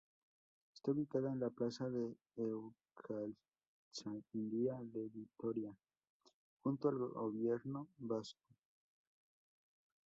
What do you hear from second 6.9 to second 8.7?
Gobierno vasco.